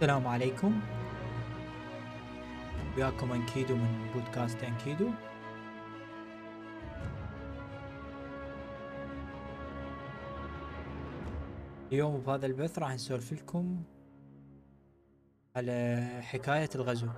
السلام 0.00 0.26
عليكم. 0.26 0.80
وياكم 2.96 3.32
أنكيدو 3.32 3.76
من 3.76 4.10
بودكاست 4.14 4.64
أنكيدو. 4.64 5.10
اليوم 11.92 12.20
بهذا 12.20 12.46
البث 12.46 12.78
راح 12.78 12.94
نسولف 12.94 13.32
لكم 13.32 13.82
على 15.56 16.08
حكاية 16.22 16.68
الغزو. 16.74 17.08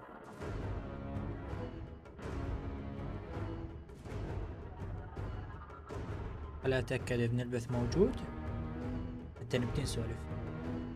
خل 6.62 6.72
أتأكد 6.72 7.20
إن 7.20 7.40
البث 7.40 7.70
موجود؟ 7.70 8.16
حتى 9.40 9.58
نبدي 9.58 9.82
نسولف. 9.82 10.18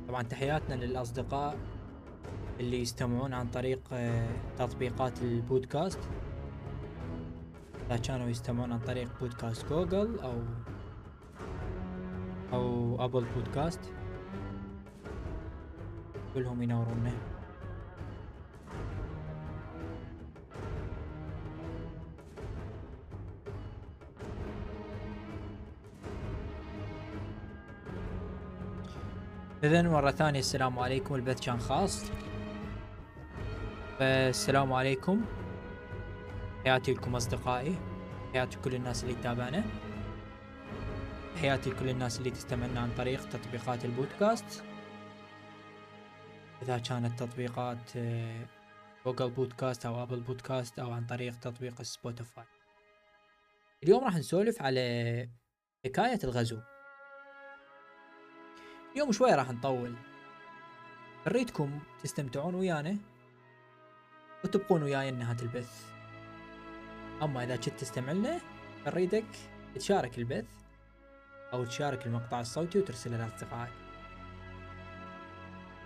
طبعا 0.08 0.22
تحياتنا 0.22 0.74
للأصدقاء 0.74 1.75
اللي 2.60 2.80
يستمعون 2.80 3.34
عن 3.34 3.46
طريق 3.46 3.80
آه، 3.92 4.28
تطبيقات 4.58 5.22
البودكاست. 5.22 5.98
إذا 7.86 7.96
كانوا 7.96 8.28
يستمعون 8.28 8.72
عن 8.72 8.78
طريق 8.78 9.08
بودكاست 9.20 9.66
جوجل 9.68 10.20
أو 10.20 10.34
أو 12.52 12.96
أبل 13.04 13.24
بودكاست 13.34 13.80
كلهم 16.34 16.62
ينورونا 16.62 17.12
إذا 29.64 29.82
مرة 29.82 30.10
ثانية 30.10 30.38
السلام 30.38 30.78
عليكم. 30.78 31.14
البث 31.14 31.40
كان 31.40 31.58
خاص. 31.58 32.04
فالسلام 33.98 34.72
عليكم. 34.72 35.24
حياتي 36.64 36.92
لكم 36.94 37.16
أصدقائي. 37.16 37.78
حياتي 38.32 38.58
كل 38.58 38.74
الناس 38.74 39.04
اللي 39.04 39.14
تتابعنا. 39.14 39.64
حياتي 41.40 41.70
لكل 41.70 41.88
الناس 41.88 42.18
اللي 42.18 42.30
تستمعنا 42.30 42.80
عن 42.80 42.90
طريق 42.96 43.28
تطبيقات 43.28 43.84
البودكاست. 43.84 44.64
إذا 46.62 46.78
كانت 46.78 47.22
تطبيقات 47.22 47.96
آه، 47.96 48.46
Google 49.06 49.30
Podcast 49.30 49.86
أو 49.86 50.02
Apple 50.02 50.20
Podcast 50.20 50.78
أو 50.78 50.92
عن 50.92 51.06
طريق 51.06 51.38
تطبيق 51.38 51.82
Spotify 51.82 52.44
اليوم 53.82 54.04
راح 54.04 54.16
نسولف 54.16 54.62
على 54.62 55.28
حكاية 55.84 56.18
الغزو. 56.24 56.60
اليوم 58.92 59.12
شوي 59.12 59.34
راح 59.34 59.50
نطول. 59.50 59.94
نريدكم 61.26 61.80
تستمتعون 62.02 62.54
ويانا. 62.54 62.98
وتبقون 64.44 64.82
وياي 64.82 65.10
نهاية 65.10 65.36
البث. 65.42 65.84
أما 67.22 67.44
إذا 67.44 67.56
كنت 67.56 67.80
تستمع 67.80 68.12
لنا 68.12 68.40
نريدك 68.86 69.24
تشارك 69.74 70.18
البث 70.18 70.44
أو 71.52 71.64
تشارك 71.64 72.06
المقطع 72.06 72.40
الصوتي 72.40 72.78
وترسله 72.78 73.16
لأصدقائك. 73.16 73.72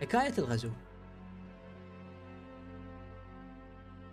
حكاية 0.00 0.34
الغزو. 0.38 0.70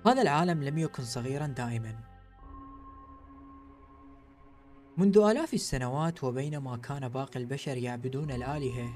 هذا 0.06 0.22
العالم 0.22 0.64
لم 0.64 0.78
يكن 0.78 1.04
صغيرا 1.04 1.48
دائما. 1.48 2.00
منذ 4.98 5.18
آلاف 5.18 5.54
السنوات 5.54 6.24
وبينما 6.24 6.78
كان 6.78 7.10
باقي 7.10 7.40
البشر 7.40 7.78
يعبدون 7.78 8.32
الآلهة 8.32 8.90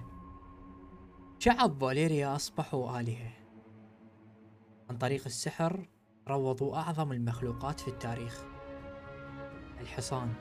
شعب 1.39 1.81
فاليريا 1.81 2.35
أصبحوا 2.35 2.99
آلهة. 2.99 3.40
عن 4.91 4.97
طريق 4.97 5.21
السحر 5.25 5.87
روضوا 6.27 6.75
أعظم 6.75 7.11
المخلوقات 7.11 7.79
في 7.79 7.87
التاريخ. 7.87 8.41
الحصان 9.81 10.33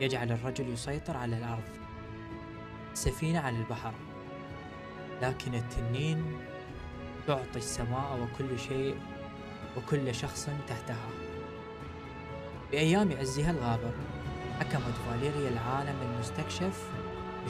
يجعل 0.00 0.32
الرجل 0.32 0.68
يسيطر 0.68 1.16
على 1.16 1.38
الأرض 1.38 1.68
السفينة 2.92 3.40
على 3.40 3.56
البحر 3.56 3.94
لكن 5.22 5.54
التنين 5.54 6.38
تعطي 7.26 7.56
السماء 7.56 8.20
وكل 8.22 8.58
شيء 8.58 8.96
وكل 9.76 10.14
شخص 10.14 10.50
تحتها. 10.68 11.08
بأيام 12.72 13.12
عزها 13.12 13.50
الغابر 13.50 13.92
حكمت 14.60 14.94
فاليريا 15.08 15.48
العالم 15.48 15.96
المستكشف 16.02 16.90
في 17.40 17.46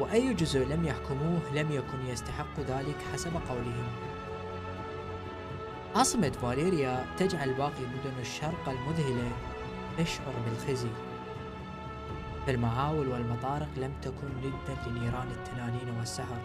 وأي 0.00 0.34
جزء 0.34 0.66
لم 0.66 0.84
يحكموه 0.84 1.52
لم 1.54 1.72
يكن 1.72 2.06
يستحق 2.06 2.60
ذلك 2.60 2.96
حسب 3.12 3.32
قولهم. 3.48 3.88
عاصمة 5.94 6.30
فاليريا 6.30 7.16
تجعل 7.18 7.54
باقي 7.54 7.80
مدن 7.80 8.20
الشرق 8.20 8.68
المذهلة 8.68 9.32
تشعر 9.98 10.34
بالخزي. 10.44 10.90
فالمعاول 12.46 13.08
والمطارق 13.08 13.68
لم 13.76 14.00
تكن 14.02 14.28
ندا 14.38 14.90
لنيران 14.90 15.28
التنانين 15.30 15.88
والسحر. 15.98 16.42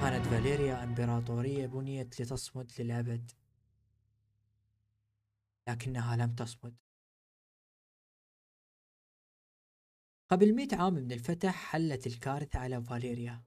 كانت 0.00 0.26
فاليريا 0.26 0.84
إمبراطورية 0.84 1.66
بنيت 1.66 2.20
لتصمد 2.20 2.72
للأبد 2.78 3.30
لكنها 5.68 6.16
لم 6.16 6.34
تصمد. 6.34 6.74
قبل 10.28 10.54
مئة 10.54 10.76
عام 10.76 10.94
من 10.94 11.12
الفتح 11.12 11.54
حلت 11.54 12.06
الكارثة 12.06 12.58
على 12.58 12.82
فاليريا. 12.82 13.42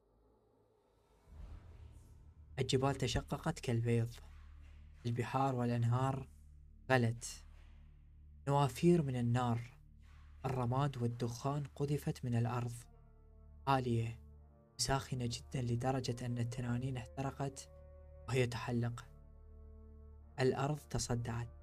الجبال 2.60 2.96
تشققت 2.96 3.60
كالبيض. 3.60 4.14
البحار 5.06 5.56
والأنهار 5.56 6.28
غلت. 6.92 7.44
نوافير 8.48 9.02
من 9.02 9.16
النار. 9.16 9.78
الرماد 10.46 10.98
والدخان 10.98 11.64
قذفت 11.76 12.26
من 12.26 12.36
الأرض. 12.36 12.74
عالية 13.68 14.20
ساخنة 14.78 15.26
جدا 15.26 15.62
لدرجة 15.62 16.26
أن 16.26 16.38
التنانين 16.38 16.98
احترقت 16.98 17.70
وهي 18.28 18.48
تحلق. 18.48 19.06
الأرض 20.40 20.80
تصدعت. 20.90 21.57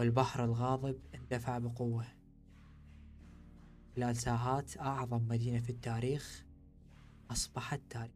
والبحر 0.00 0.44
الغاضب 0.44 0.98
اندفع 1.14 1.58
بقوة. 1.58 2.04
خلال 3.96 4.16
ساعات 4.16 4.78
أعظم 4.78 5.28
مدينة 5.28 5.60
في 5.60 5.70
التاريخ 5.70 6.44
أصبحت 7.30 7.80
تاريخ. 7.90 8.12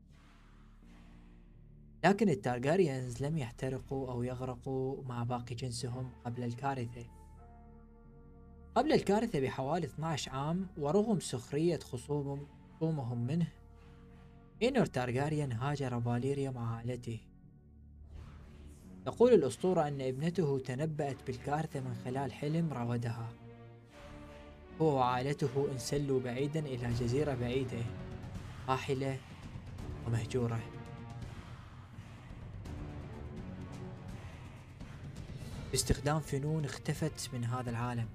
لكن 2.05 2.29
التارجاريانز 2.29 3.23
لم 3.23 3.39
يحترقوا 3.39 4.13
أو 4.13 4.23
يغرقوا 4.23 5.05
مع 5.05 5.23
باقي 5.23 5.55
جنسهم 5.55 6.11
قبل 6.25 6.43
الكارثة. 6.43 7.07
قبل 8.75 8.93
الكارثة 8.93 9.41
بحوالي 9.41 9.87
12 9.87 10.31
عام 10.31 10.67
ورغم 10.79 11.21
سخرية 11.21 11.79
خصومهم 11.79 13.27
منه 13.27 13.49
إينور 14.63 14.87
تارجاريان 14.87 15.53
هاجر 15.53 16.01
فاليريا 16.01 16.51
مع 16.51 16.77
عائلته 16.77 17.21
تقول 19.05 19.33
الأسطورة 19.33 19.89
أن 19.89 20.01
ابنته 20.01 20.59
تنبأت 20.59 21.17
بالكارثة 21.27 21.81
من 21.81 21.95
خلال 22.05 22.33
حلم 22.33 22.73
راودها. 22.73 23.29
هو 24.81 24.97
وعائلته 24.97 25.69
انسلوا 25.73 26.21
بعيدا 26.21 26.61
إلى 26.61 26.93
جزيرة 26.93 27.35
بعيدة 27.35 27.83
راحلة 28.69 29.19
ومهجورة. 30.07 30.61
باستخدام 35.71 36.21
فنون 36.21 36.65
اختفت 36.65 37.31
من 37.33 37.45
هذا 37.45 37.71
العالم. 37.71 38.09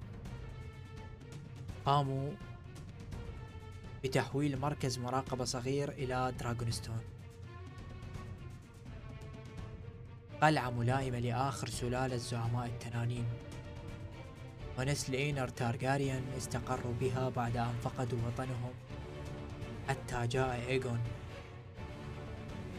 قاموا 1.86 2.30
بتحويل 4.04 4.58
مركز 4.58 4.98
مراقبة 4.98 5.44
صغير 5.44 5.88
إلى 5.88 6.34
دراغونستون. 6.40 7.00
قلعة 10.40 10.70
ملائمة 10.70 11.18
لآخر 11.18 11.68
سلالة 11.68 12.16
زعماء 12.16 12.66
التنانين. 12.66 13.24
ونسل 14.78 15.14
إينر 15.14 15.48
تارجاريان 15.48 16.22
استقروا 16.36 16.94
بها 17.00 17.28
بعد 17.28 17.56
أن 17.56 17.74
فقدوا 17.82 18.18
وطنهم. 18.26 18.72
حتى 19.88 20.26
جاء 20.26 20.68
إيغون. 20.68 21.00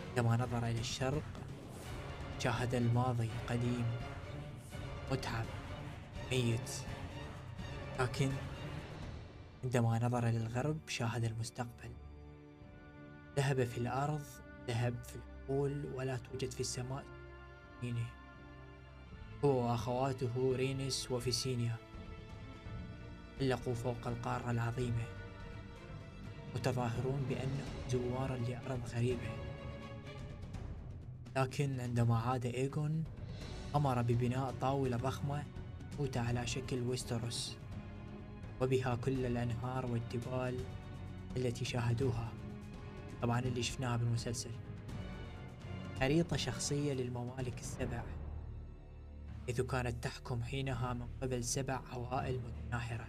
عندما 0.10 0.38
نظر 0.38 0.68
إلى 0.68 0.80
الشرق 0.80 1.24
شاهد 2.40 2.76
الماضي 2.76 3.30
قديم. 3.50 3.86
متعب. 5.12 5.46
ميت. 6.32 6.72
لكن 8.00 8.32
عندما 9.64 10.00
نظر 10.04 10.26
للغرب 10.26 10.78
شاهد 10.88 11.24
المستقبل. 11.24 11.92
ذهب 13.38 13.64
في 13.64 13.78
الأرض 13.78 14.24
ذهب 14.68 14.96
في 15.04 15.16
العقول 15.16 15.86
ولا 15.96 16.18
توجد 16.18 16.52
في 16.52 16.60
السماء 16.60 17.04
هو 19.46 19.72
وأخواته 19.72 20.54
رينيس 20.56 21.12
وفيسينيا. 21.12 21.76
علقوا 23.42 23.74
فوق 23.74 24.08
القارة 24.08 24.52
العظيمة 24.52 25.04
متظاهرون 26.56 27.26
بأنهم 27.30 27.66
زوارا 27.90 28.38
لأرض 28.38 28.80
غريبة. 28.96 29.30
لكن 31.38 31.80
عندما 31.80 32.18
عاد 32.18 32.46
إيغون 32.46 33.04
أمر 33.76 34.02
ببناء 34.02 34.54
طاولة 34.62 34.98
ضخمة 34.98 35.44
منحوتة 35.92 36.22
على 36.22 36.48
شكل 36.48 36.80
ويستروس 36.82 37.56
وبها 38.62 38.96
كل 38.96 39.26
الأنهار 39.26 39.86
والجبال 39.86 40.60
التي 41.38 41.66
شاهدوها. 41.66 42.32
طبعا 43.22 43.40
اللي 43.40 43.64
شفناها 43.64 43.98
بالمسلسل. 43.98 44.52
خريطة 46.02 46.38
شخصية 46.38 46.94
للممالك 46.94 47.60
السبع 47.60 48.04
حيث 49.48 49.62
كانت 49.62 50.04
تحكم 50.04 50.44
حينها 50.44 50.94
من 50.94 51.08
قبل 51.22 51.44
سبع 51.44 51.80
عوائل 51.94 52.40
متناحرة 52.40 53.08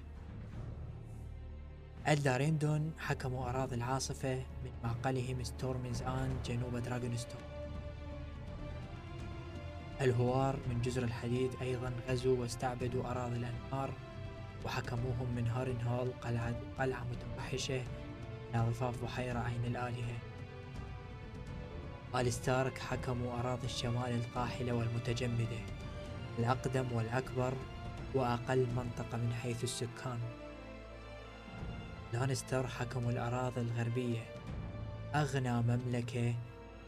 الدوراندون 2.09 2.93
حكموا 2.99 3.49
أراضي 3.49 3.77
العاصفة 3.77 4.35
من 4.35 4.71
معقلهم 4.85 5.45
ستورمز 5.45 6.03
إند 6.03 6.37
جنوب 6.45 6.77
دراغونستون. 6.77 7.41
الهوار 10.01 10.57
من 10.69 10.81
جزر 10.81 11.05
الحديد 11.05 11.51
أيضا 11.63 11.93
غزوا 12.09 12.41
واستعبدوا 12.41 13.11
أراضي 13.11 13.37
الأنهار 13.37 13.95
وحكموهم 14.65 15.35
من 15.37 15.47
هارن 15.47 15.81
هول 15.81 16.11
قلعة, 16.11 16.55
قلعة 16.79 17.05
متوحشة 17.05 17.85
على 18.55 18.71
ضفاف 18.71 19.03
بحيرة 19.03 19.39
عين 19.39 19.65
الآلهة. 19.65 20.32
آل 22.15 22.33
ستارك 22.33 22.79
حكموا 22.79 23.41
أراضي 23.41 23.67
الشمال 23.67 24.15
القاحلة 24.15 24.73
والمتجمدة 24.73 25.59
الأقدم 26.39 26.93
والأكبر 26.93 27.53
وأقل 28.15 28.67
منطقة 28.77 29.19
من 29.19 29.33
حيث 29.43 29.65
السكان. 29.65 30.19
لانستر 32.13 32.67
حكموا 32.67 33.11
الأراضي 33.11 33.61
الغربية 33.61 34.21
أغنى 35.15 35.63
مملكة 35.63 36.35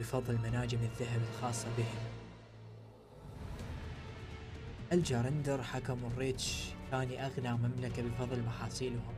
بفضل 0.00 0.38
مناجم 0.38 0.78
الذهب 0.78 1.20
الخاصة 1.32 1.68
بهم. 1.78 2.04
الجارندر 4.92 5.62
حكموا 5.62 6.10
الريتش 6.10 6.64
ثاني 6.90 7.26
أغنى 7.26 7.52
مملكة 7.52 8.02
بفضل 8.02 8.42
محاصيلهم. 8.42 9.14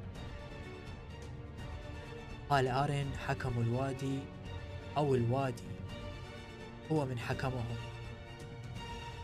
آل 2.53 2.69
آرين 2.69 3.07
حكموا 3.27 3.63
الوادي 3.63 4.19
أو 4.97 5.15
الوادي. 5.15 5.76
هو 6.93 7.05
من 7.05 7.19
حكمهم. 7.19 7.77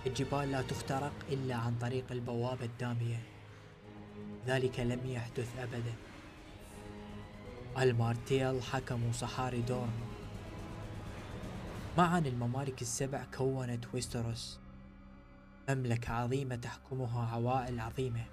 الجبال 0.07 0.51
لا 0.51 0.63
تخترق 0.63 1.13
إلا 1.31 1.55
عن 1.55 1.75
طريق 1.81 2.05
البوابة 2.11 2.65
الدامية. 2.65 3.23
ذلك 4.47 4.81
لم 4.81 5.01
يحدث 5.07 5.59
أبدا. 5.59 5.95
المارتيل 7.79 8.63
حكموا 8.63 9.13
صحاري 9.13 9.61
دورن 9.63 10.01
معا 11.99 12.19
الممالك 12.19 12.83
السبع 12.83 13.25
كونت 13.37 13.85
ويستروس. 13.95 14.61
مملكة 15.69 16.13
عظيمة 16.13 16.57
تحكمها 16.57 17.27
عوائل 17.35 17.81
عظيمة. 17.81 18.25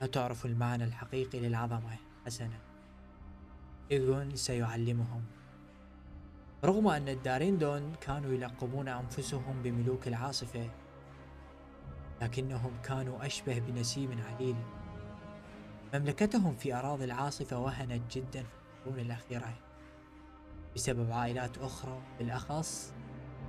لا 0.00 0.06
تعرف 0.06 0.46
المعنى 0.46 0.84
الحقيقي 0.84 1.40
للعظمة 1.40 1.96
حسنا. 2.26 2.58
إيغون 3.92 4.36
سيعلمهم. 4.36 5.24
رغم 6.64 6.88
أن 6.88 7.08
الداريندون 7.08 7.94
كانوا 8.00 8.32
يلقبون 8.32 8.88
أنفسهم 8.88 9.62
بملوك 9.62 10.08
العاصفة 10.08 10.70
لكنهم 12.22 12.72
كانوا 12.82 13.26
أشبه 13.26 13.58
بنسيم 13.58 14.22
عليل. 14.22 14.56
مملكتهم 15.94 16.56
في 16.56 16.74
أراضي 16.74 17.04
العاصفة 17.04 17.58
وهنت 17.58 18.16
جدا 18.16 18.42
في 18.42 18.78
القرون 18.78 19.00
الأخيرة 19.00 19.54
بسبب 20.76 21.12
عائلات 21.12 21.58
أخرى 21.58 22.02
بالأخص 22.18 22.94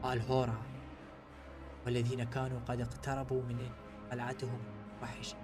آل 0.06 0.22
هورا 0.22 0.62
والذين 1.86 2.24
كانوا 2.24 2.60
قد 2.68 2.82
اقتربوا 2.82 3.42
من 3.42 3.70
قلعتهم 4.12 4.60
وحشة 5.02 5.38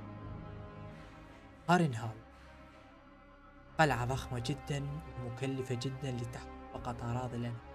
هارنهال 1.70 2.18
قلعة 3.80 4.06
ضخمة 4.06 4.40
جدا 4.46 4.88
ومكلفة 5.20 5.76
جدا 5.76 6.12
لتحقيق 6.12 6.61
فقط 6.74 7.04
أراضي 7.04 7.38
لنا. 7.38 7.72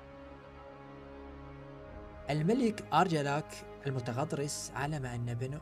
الملك 2.31 2.83
أرجلاك 2.93 3.67
المتغطرس 3.87 4.71
علم 4.71 5.07
أن 5.07 5.35
بنو 5.35 5.61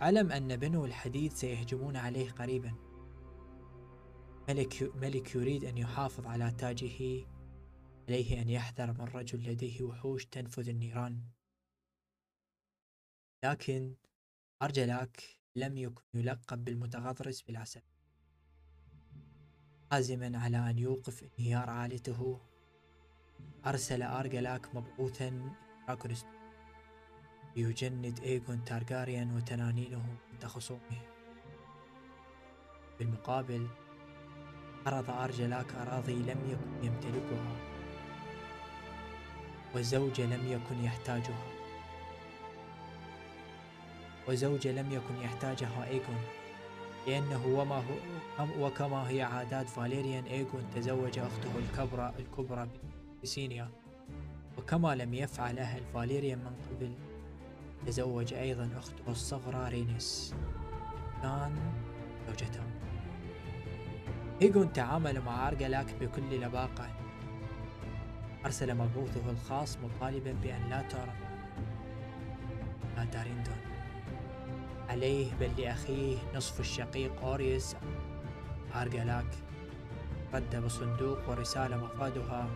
علم 0.00 0.32
أن 0.32 0.56
بنو 0.56 0.84
الحديد 0.84 1.32
سيهجمون 1.32 1.96
عليه 1.96 2.30
قريبا. 2.30 2.74
ملك 4.48 4.82
ملك 4.96 5.34
يريد 5.34 5.64
أن 5.64 5.78
يحافظ 5.78 6.26
على 6.26 6.50
تاجه 6.50 7.26
عليه 8.08 8.42
أن 8.42 8.48
يحذر 8.48 8.92
من 8.92 9.04
رجل 9.04 9.50
لديه 9.50 9.82
وحوش 9.82 10.26
تنفث 10.26 10.68
النيران. 10.68 11.22
لكن 13.44 13.94
أرجلاك 14.62 15.22
لم 15.56 15.78
يكن 15.78 16.02
يلقب 16.14 16.64
بالمتغطرس 16.64 17.42
بالعسل. 17.42 17.82
عازما 19.92 20.38
على 20.38 20.70
أن 20.70 20.78
يوقف 20.78 21.24
انهيار 21.38 21.70
عائلته. 21.70 22.40
أرسل 23.66 24.02
أرجلاك 24.02 24.74
مبعوثا 24.74 25.50
لدراغونستون 25.88 26.26
ليجند 27.56 28.20
إيغون 28.20 28.64
تارجاريان 28.64 29.36
وتنانينه 29.36 30.04
ضد 30.34 30.44
خصومه. 30.44 31.00
بالمقابل 32.98 33.68
عرض 34.86 35.10
أرجلاك 35.10 35.74
أراضي 35.74 36.14
لم 36.14 36.40
يكن 36.50 36.86
يمتلكها 36.86 37.56
وزوجة 39.74 40.26
لم 40.26 40.52
يكن 40.52 40.84
يحتاجها. 40.84 41.46
وزوجة 44.28 44.72
لم 44.72 44.92
يكن 44.92 45.16
يحتاجها 45.16 45.86
إيغون. 45.86 46.41
لأنه 47.06 47.46
وما 47.46 47.76
هو 47.76 48.66
وكما 48.66 49.08
هي 49.08 49.22
عادات 49.22 49.68
فاليريان 49.68 50.24
إيغون 50.24 50.64
تزوج 50.74 51.18
أخته 51.18 51.50
الكبرى 51.58 52.12
الكبرى 52.18 52.68
فيسينيا. 53.22 53.68
وكما 54.58 54.94
لم 54.94 55.14
يفعل 55.14 55.58
أهل 55.58 55.82
فاليريان 55.94 56.38
من 56.38 56.56
قبل 56.70 56.94
تزوج 57.86 58.34
أيضا 58.34 58.70
أخته 58.78 59.10
الصغرى 59.10 59.68
رينيس. 59.68 60.34
كان 61.22 61.56
زوجته. 62.28 62.62
إيغون 64.42 64.72
تعامل 64.72 65.20
مع 65.20 65.48
أرجلاك 65.48 65.94
بكل 66.00 66.40
لباقة. 66.40 66.90
أرسل 68.44 68.74
مبعوثه 68.74 69.30
الخاص 69.30 69.78
مطالبا 69.78 70.32
بأن 70.32 70.70
لا 70.70 70.82
تعرف 70.82 71.14
لا 72.96 73.04
داريندون 73.04 73.71
عليه 74.92 75.26
بل 75.40 75.50
لأخيه 75.58 76.16
نصف 76.34 76.60
الشقيق 76.60 77.24
أوريوس 77.24 77.76
أرجلاك 78.74 79.26
رد 80.34 80.64
بصندوق 80.64 81.18
ورسالة 81.28 81.76
مفادها. 81.76 82.48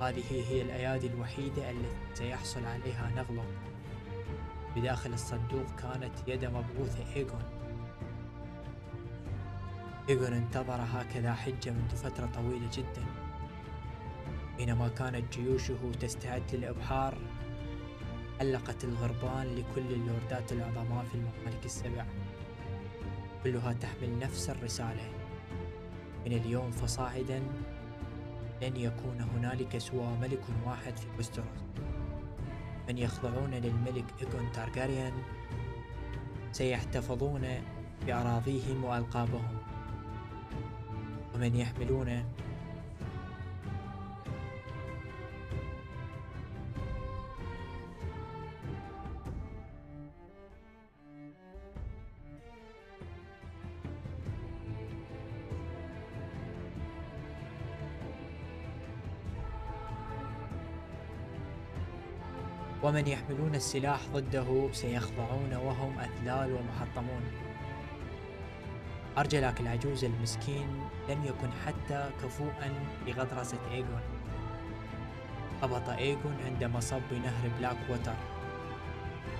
هذه 0.00 0.50
هي 0.50 0.62
الأيادي 0.62 1.06
الوحيدة 1.06 1.70
التي 1.70 2.14
سيحصل 2.14 2.64
عليها 2.64 3.10
نغلو 3.16 3.42
بداخل 4.76 5.12
الصندوق 5.12 5.66
كانت 5.82 6.12
يد 6.26 6.44
مبعوث 6.44 7.16
إيغون. 7.16 7.44
إيغون 10.08 10.32
انتظر 10.32 10.80
هكذا 10.92 11.32
حجة 11.32 11.70
منذ 11.70 11.96
فترة 11.96 12.26
طويلة 12.34 12.68
جدا. 12.72 13.04
بينما 14.56 14.88
كانت 14.88 15.38
جيوشه 15.38 15.92
تستعد 16.00 16.42
للإبحار 16.52 17.18
علقت 18.40 18.84
الغربان 18.84 19.46
لكل 19.54 19.92
اللوردات 19.94 20.52
العظماء 20.52 21.04
في 21.04 21.14
الممالك 21.14 21.64
السبع. 21.64 22.04
كلها 23.44 23.72
تحمل 23.72 24.18
نفس 24.18 24.50
الرسالة. 24.50 25.12
من 26.26 26.32
اليوم 26.32 26.70
فصاعدا 26.70 27.38
لن 28.62 28.76
يكون 28.76 29.20
هنالك 29.20 29.78
سوى 29.78 30.06
ملك 30.20 30.42
واحد 30.66 30.96
في 30.96 31.06
وستروس. 31.18 31.46
من 32.88 32.98
يخضعون 32.98 33.50
للملك 33.50 34.04
إيغون 34.20 34.52
تارجاريان 34.52 35.12
سيحتفظون 36.52 37.48
بأراضيهم 38.06 38.84
وألقابهم. 38.84 39.58
ومن 41.34 41.56
يحملون 41.56 42.24
ومن 62.86 63.06
يحملون 63.06 63.54
السلاح 63.54 64.00
ضده 64.12 64.72
سيخضعون 64.72 65.54
وهم 65.54 65.98
أذلال 65.98 66.52
ومحطمون. 66.52 67.22
أرجلاك 69.18 69.60
العجوز 69.60 70.04
المسكين 70.04 70.88
لم 71.08 71.24
يكن 71.24 71.50
حتى 71.66 72.10
كفوءا 72.22 72.72
لغطرسة 73.06 73.58
إيغون. 73.70 74.00
هبط 75.62 75.88
إيغون 75.88 76.36
عند 76.44 76.64
مصب 76.64 77.12
نهر 77.12 77.50
بلاك 77.58 77.76
ووتر 77.90 78.16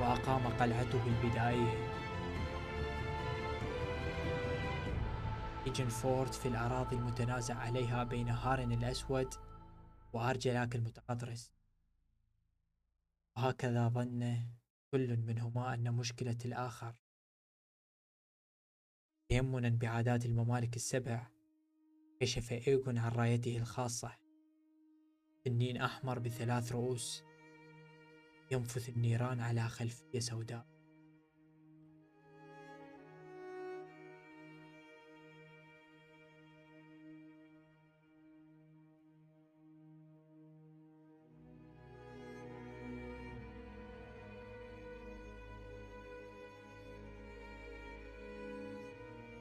وأقام 0.00 0.46
قلعته 0.46 1.00
البدائية 1.06 1.96
إيغون 5.66 5.88
فورت 5.88 6.32
في 6.32 6.48
الأراضي 6.48 6.96
المتنازع 6.96 7.54
عليها 7.54 8.04
بين 8.04 8.28
هارن 8.28 8.72
الأسود 8.72 9.34
وأرجلاك 10.12 10.76
المتقطرس 10.76 11.55
وهكذا 13.36 13.88
ظن 13.88 14.46
كل 14.92 15.16
منهما 15.16 15.74
أن 15.74 15.94
مشكلة 15.94 16.38
الآخر 16.44 16.94
تيمنا 19.28 19.68
بعادات 19.68 20.26
الممالك 20.26 20.76
السبع 20.76 21.26
كشف 22.20 22.52
إيغون 22.52 22.98
عن 22.98 23.12
رايته 23.12 23.56
الخاصة. 23.56 24.16
تنين 25.44 25.76
أحمر 25.76 26.18
بثلاث 26.18 26.72
رؤوس 26.72 27.22
ينفث 28.50 28.88
النيران 28.88 29.40
على 29.40 29.68
خلفية 29.68 30.18
سوداء. 30.18 30.75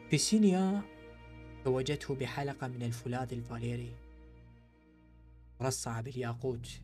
فيسينيا 0.09 0.81
توجته 1.63 2.15
بحلقة 2.15 2.67
من 2.67 2.83
الفولاذ 2.83 3.33
الفاليري. 3.33 3.93
مرصعة 5.61 6.01
بالياقوت. 6.01 6.81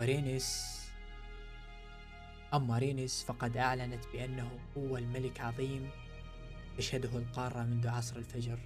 ورينيس 0.00 0.80
أما 2.54 2.78
رينيس 2.78 3.24
فقد 3.24 3.56
أعلنت 3.56 4.04
بأنه 4.12 4.58
هو 4.76 4.96
الملك 4.96 5.40
عظيم 5.40 5.90
تشهده 6.78 7.18
القارة 7.18 7.62
منذ 7.62 7.88
عصر 7.88 8.16
الفجر. 8.16 8.58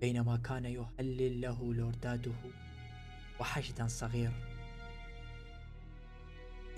بينما 0.00 0.36
كان 0.36 0.64
يهلل 0.64 1.40
له 1.40 1.74
لورداته 1.74 2.34
وحشد 3.40 3.86
صغير. 3.86 4.55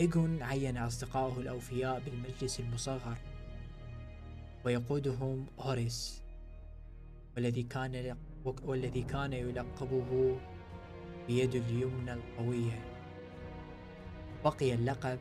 إيغون 0.01 0.43
عين 0.43 0.77
أصدقائه 0.77 1.41
الأوفياء 1.41 2.01
بالمجلس 2.01 2.61
المصغر 2.61 3.17
ويقودهم 4.65 5.47
أوريس 5.59 6.23
والذي 7.37 7.63
كان 7.63 8.17
والذي 8.45 9.03
كان 9.03 9.33
يلقبه 9.33 10.39
بيد 11.27 11.55
اليمنى 11.55 12.13
القوية. 12.13 12.85
بقي 14.45 14.75
اللقب 14.75 15.19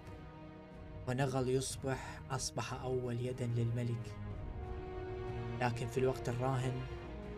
ونغل 1.08 1.50
يصبح 1.50 2.22
أصبح 2.30 2.74
أول 2.74 3.20
يدا 3.26 3.46
للملك. 3.46 4.16
لكن 5.62 5.88
في 5.88 5.98
الوقت 5.98 6.30
الراهن 6.30 6.82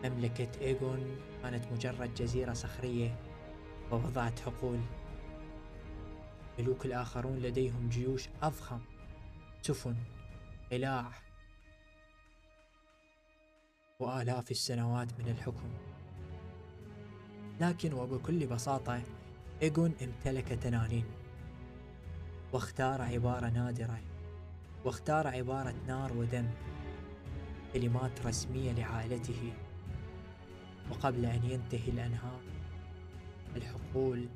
مملكة 0.04 0.60
إيغون 0.60 1.16
كانت 1.42 1.72
مجرد 1.72 2.14
جزيرة 2.14 2.52
صخرية 2.52 3.16
ووضعت 3.92 4.40
حقول. 4.40 4.80
الملوك 6.60 6.86
الآخرون 6.86 7.38
لديهم 7.38 7.88
جيوش 7.88 8.28
أضخم. 8.42 8.80
سفن 9.62 9.96
قلاع 10.72 11.12
وآلاف 14.00 14.50
السنوات 14.50 15.08
من 15.18 15.28
الحكم. 15.28 15.70
لكن 17.60 17.92
وبكل 17.92 18.46
بساطة 18.46 19.02
إيغون 19.62 19.94
امتلك 20.02 20.48
تنانين 20.48 21.04
واختار 22.52 23.02
عبارة 23.02 23.48
نادرة 23.48 24.00
واختار 24.84 25.26
عبارة 25.26 25.74
نار 25.86 26.12
ودم 26.12 26.46
كلمات 27.72 28.26
رسمية 28.26 28.72
لعائلته. 28.72 29.52
وقبل 30.90 31.24
أن 31.24 31.44
ينتهي 31.44 31.90
الأنهار 31.90 32.40
الحقول 33.56 34.28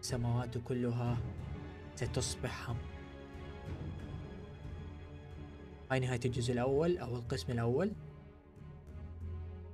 السماوات 0.00 0.58
كلها 0.58 1.18
ستصبح 2.00 2.70
هم 2.70 2.76
هاي 5.90 6.00
نهاية 6.00 6.20
الجزء 6.24 6.52
الأول 6.52 6.98
أو 6.98 7.16
القسم 7.16 7.52
الأول. 7.52 7.92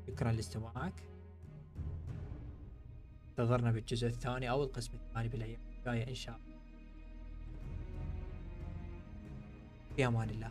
شكرا 0.06 0.32
لاستماعك. 0.32 1.02
انتظرنا 3.30 3.70
بالجزء 3.72 4.06
الثاني 4.06 4.50
أو 4.50 4.64
القسم 4.64 4.92
الثاني 4.94 5.28
بالأيام 5.28 5.60
الجاية 5.78 6.08
إن 6.08 6.14
شاء 6.14 6.36
الله. 6.36 6.56
في 9.96 10.06
أمان 10.06 10.30
الله. 10.30 10.50